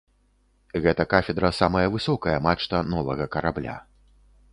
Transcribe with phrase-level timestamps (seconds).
[0.85, 3.77] Гэта кафедра самая высокая мачта новага карабля.